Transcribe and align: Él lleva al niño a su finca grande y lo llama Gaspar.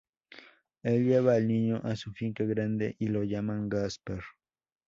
Él 0.81 1.05
lleva 1.05 1.35
al 1.35 1.47
niño 1.47 1.79
a 1.83 1.95
su 1.95 2.11
finca 2.11 2.43
grande 2.43 2.95
y 2.97 3.09
lo 3.09 3.23
llama 3.23 3.59
Gaspar. 3.67 4.21